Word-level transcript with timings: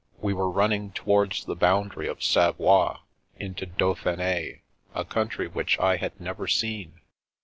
We 0.19 0.33
were 0.33 0.49
running 0.49 0.89
towards 0.93 1.45
the 1.45 1.55
boundary 1.55 2.07
of 2.07 2.23
Savoie, 2.23 2.97
into 3.37 3.67
Dauphine, 3.67 4.61
a 4.95 5.05
country 5.05 5.47
which 5.47 5.79
I 5.79 5.97
had 5.97 6.19
never 6.19 6.47
seen. 6.47 7.01